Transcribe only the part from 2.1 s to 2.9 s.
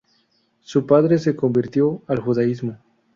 judaísmo.